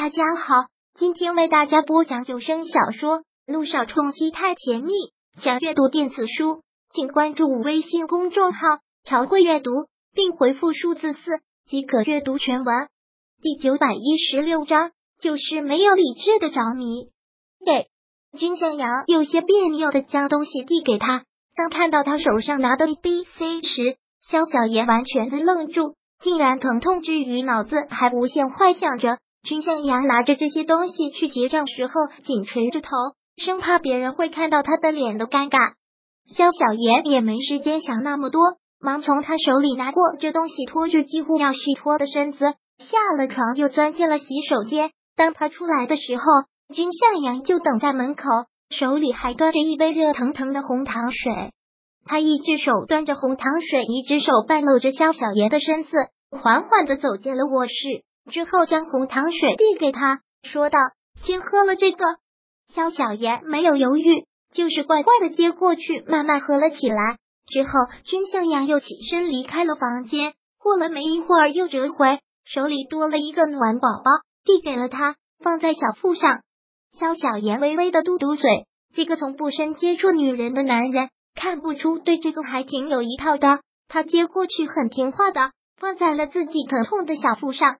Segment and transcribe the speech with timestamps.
[0.00, 0.54] 大家好，
[0.94, 4.92] 今天为大家播讲有声小说《路上冲击太甜蜜》。
[5.42, 6.62] 想阅读电子书，
[6.94, 8.60] 请关注微信公众号
[9.02, 9.72] “朝会阅读”，
[10.14, 12.86] 并回复数字四即可阅读全文。
[13.42, 17.08] 第九百一十六章，就是没有理智的着迷。
[17.66, 17.88] 给
[18.38, 21.24] 君向阳有些别扭的将东西递给他，
[21.56, 29.18] 当看到他手上拿的 B C 时，肖小妍完全的愣住，竟然疼痛之余，脑子还无限幻想着。
[29.42, 31.92] 君向阳拿着这些东西去结账时候，
[32.24, 32.90] 紧垂着头，
[33.36, 35.74] 生怕别人会看到他的脸的尴尬。
[36.26, 38.42] 肖小妍也没时间想那么多，
[38.80, 42.38] 忙从他手里拿过这东西，拖着几乎要虚脱的身子
[42.78, 44.90] 下了床，又钻进了洗手间。
[45.16, 46.22] 当他出来的时候，
[46.74, 48.24] 君向阳就等在门口，
[48.70, 51.52] 手里还端着一杯热腾腾的红糖水。
[52.04, 55.90] 他一只手端着红糖水，一只手半露着肖小妍的身子，
[56.30, 57.72] 缓缓的走进了卧室。
[58.28, 60.78] 之后将红糖水递给他，说道
[61.24, 62.04] ：“先喝了这个。”
[62.74, 67.18] 肖小妍没有犹豫，就是乖乖的接过去，慢慢喝了起来。
[67.46, 67.70] 之后，
[68.04, 70.34] 君向阳又起身离开了房间。
[70.58, 74.10] 过了没一会儿，又折回，手里多了一个暖宝宝，
[74.44, 76.40] 递给了他，放在小腹上。
[76.98, 83.60] 肖小妍微微的嘟嘟嘴，这个从不深接触女人的男人，看不出对这个还挺有一套的。
[83.88, 87.76] 他接过去，很听话的放在了自己疼痛的小腹上。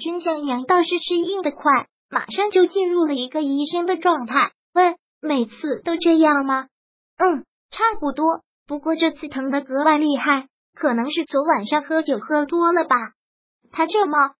[0.00, 4.50] 君向阳倒是适应的快，马上就进入了一个医生的状态。
[4.74, 6.66] 问：每次都这样吗？
[7.16, 8.42] 嗯，差不多。
[8.66, 12.96] 不过这次疼的格外厉害，可能是昨晚上喝酒喝多了吧。
[13.70, 14.32] 他这么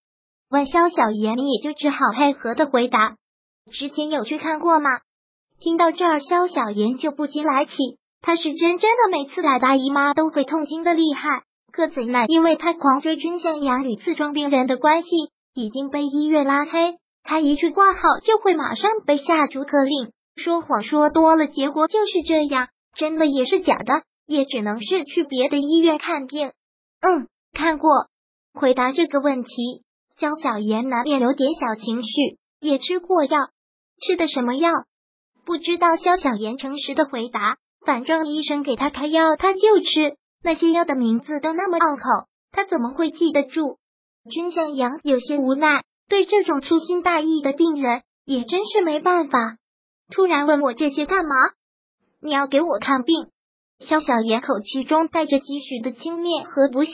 [0.51, 3.17] 问，肖小妍也就只好配合的回答。
[3.71, 4.91] 之前有去看过吗？
[5.61, 7.73] 听到这儿，肖小妍就不禁来气。
[8.21, 15.09] 她是真真的每次来大姨妈都会痛经的厉害，可怎奈因为她狂追君向阳与自装病人的关系。
[15.55, 20.11] 已经被医院拉黑，他一去挂号就会马上被下逐客令。
[20.37, 22.69] 说谎说多了，结果就是这样。
[22.97, 26.53] 真的也是假的，也只能是去别的医院看病。
[27.01, 27.91] 嗯，看过。
[28.53, 29.51] 回答这个问题，
[30.17, 32.39] 肖小妍难免有点小情绪。
[32.61, 33.39] 也吃过药，
[34.01, 34.73] 吃的什么药？
[35.45, 35.97] 不知道。
[35.97, 40.17] 肖小妍诚实的回答，反正医生给他开药，他就吃。
[40.43, 43.79] 那些药的名字都那么拗口，他怎么会记得住？
[44.30, 49.58] 君向阳有些无奈，对这种粗心大意的病人也真是没办法。
[50.11, 51.35] 突然问我这些干嘛？
[52.20, 53.27] 你要给我看病？
[53.80, 56.92] 肖小妍口气中带着几许的轻蔑和不屑。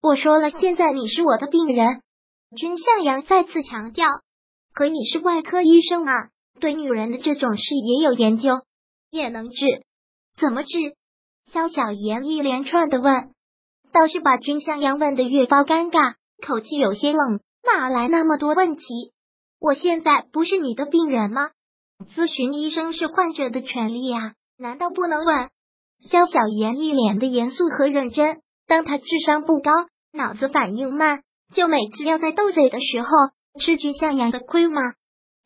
[0.00, 2.02] 我说了，现在你是我的病人。
[2.56, 4.06] 君向阳再次强调，
[4.74, 6.28] 可你是外科医生啊，
[6.60, 8.50] 对女人的这种事也有研究，
[9.10, 9.82] 也能治？
[10.38, 10.68] 怎么治？
[11.50, 13.32] 肖小妍一连串的问，
[13.92, 16.14] 倒是把君向阳问的越发尴尬。
[16.44, 18.82] 口气有些冷，哪来那么多问题？
[19.58, 21.50] 我现在不是你的病人吗？
[22.14, 25.48] 咨询医生是患者的权利啊，难道不能问？
[26.02, 28.42] 肖小妍一脸的严肃和认真。
[28.66, 29.70] 当他智商不高，
[30.12, 31.22] 脑子反应慢，
[31.54, 33.08] 就每次要在斗嘴的时候
[33.58, 34.82] 吃君向阳的亏吗？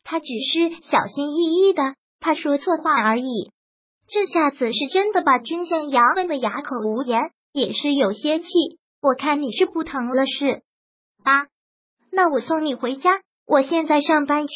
[0.03, 3.51] 他只是小心翼翼的，怕说错话而已。
[4.07, 7.19] 这下子是真的把君向阳问的哑口无言，
[7.53, 8.47] 也是有些气。
[9.01, 10.63] 我看你是不疼了是？
[11.23, 11.47] 啊，
[12.11, 13.21] 那我送你回家。
[13.45, 14.53] 我现在上班去。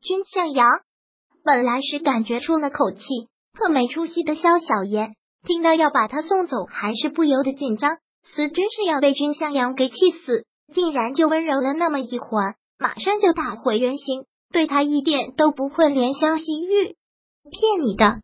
[0.00, 0.66] 君向阳
[1.44, 3.00] 本来是感觉出了口气，
[3.52, 5.14] 特没出息的肖小妍
[5.46, 9.94] 听到要把他送走，还是不由得紧张，死真是要被君向阳给气
[10.24, 10.44] 死。
[10.74, 16.96] 竟然就温柔了那么一会儿，马上就打回原形，对他一点都不会怜香惜玉。
[17.50, 18.20] 骗你的，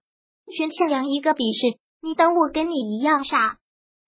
[0.54, 3.56] 君向阳一个鄙视，你等我跟你一样傻。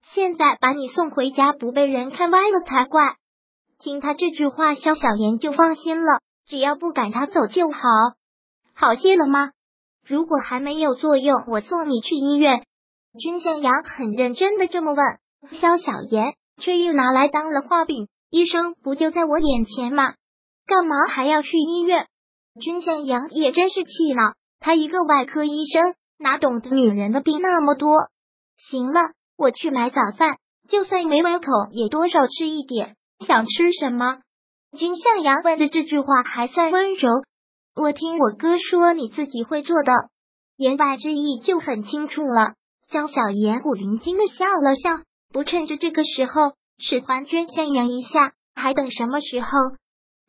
[0.02, 3.16] 现在把你送回家，不被人看歪了才怪。
[3.78, 6.20] 听他这句话，肖小妍就放心了。
[6.48, 7.80] 只要不赶他走就好。
[8.74, 9.50] 好些了吗？
[10.06, 12.64] 如果还没有作用，我送你去医院。
[13.18, 15.04] 君向阳很认真的这么问。
[15.52, 18.08] 肖小妍却又拿来当了画饼。
[18.30, 20.14] 医生不就在我眼前吗？
[20.66, 22.06] 干嘛还要去医院？
[22.60, 24.34] 君向阳也真是气恼。
[24.58, 28.08] 他一个外科医生，哪懂得女人的病那么多？
[28.56, 32.96] 行了，我去买早饭，就算没胃口，也多少吃一点。
[33.20, 34.18] 想吃什么？
[34.76, 37.08] 君向阳问的这句话还算温柔。
[37.74, 39.92] 我听我哥说你自己会做的，
[40.56, 42.54] 言外之意就很清楚了。
[42.88, 45.02] 江小妍古灵精的笑了笑，
[45.32, 49.48] 不趁着这个时候使唤君向阳一下，还等什么时候？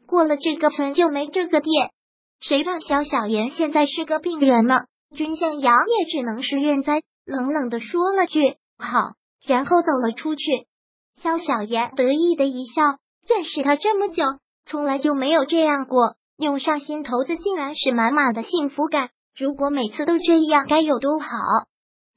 [0.07, 1.91] 过了这个村就没这个店，
[2.39, 4.85] 谁让肖小妍现在是个病人呢？
[5.15, 9.13] 君向阳也只能是怨哉，冷冷的说了句好，
[9.45, 10.43] 然后走了出去。
[11.21, 12.83] 肖小妍得意的一笑，
[13.27, 14.23] 认识他这么久，
[14.65, 19.09] 从来就没有这样过，涌上心头的竟然是满满的幸福感。
[19.35, 21.27] 如果每次都这样，该有多好！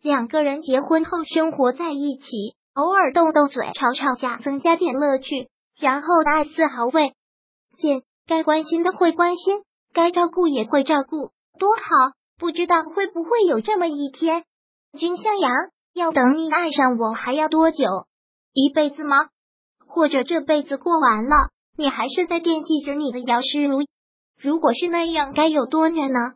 [0.03, 5.49] 两个人结婚后生活在一起，偶尔斗斗嘴、吵吵架，增加点乐趣，
[5.79, 7.15] 然后爱丝毫未
[7.79, 8.03] 见。
[8.27, 9.63] 该关心的会关心，
[9.93, 11.83] 该照顾也会照顾，多好！
[12.39, 14.45] 不知道会不会有这么一天？
[14.99, 15.53] 君向阳，
[15.95, 17.85] 要等你爱上我还要多久？
[18.53, 19.17] 一辈子吗？
[19.87, 23.85] 或者这辈子过完了，你还是在惦记着你的姚诗如？
[24.41, 26.33] 如果是那样，该有多虐呢？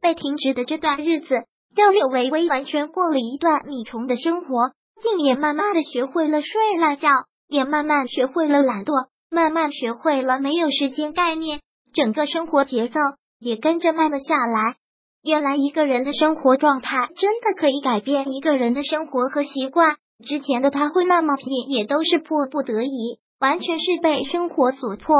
[0.00, 1.44] 被停职的这段日子，
[1.74, 7.08] 让柳微微完全过了一段米虫的生活，竟也慢慢的学会了睡懒觉，
[7.48, 11.60] 也慢慢学会了懒惰，慢慢学会了没有时间概念，
[11.92, 13.00] 整个生活节奏
[13.40, 14.76] 也跟着慢了下来。
[15.22, 19.96] 原来一个人的生活状态真的可以改变一个人的生活和习惯。
[20.24, 25.14] 之前的他会那么拼，也都是迫不得已，完全是被生活所迫。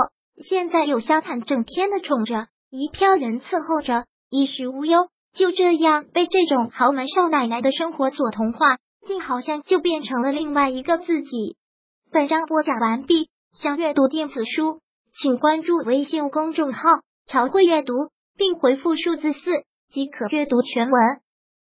[0.44, 11.56] 现在有萧坦整天的宠着，一票人伺候着，衣食无忧，就这样被这种豪门少奶奶的生活所同化，竟好像就变成了另外一个自己。
[12.10, 14.80] 本章播讲完毕，想阅读电子书，
[15.20, 17.94] 请关注微信公众号“朝会阅读”，
[18.36, 19.40] 并回复数字四。
[19.90, 21.00] 即可阅读全文。